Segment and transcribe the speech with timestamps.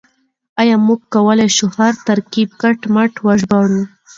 [0.61, 3.81] آيا موږ کولای شو هر ترکيب کټ مټ وژباړو؟